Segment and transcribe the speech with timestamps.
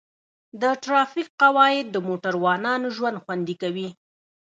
[0.61, 3.89] د ټرافیک قواعد د موټروانو ژوند خوندي کوي.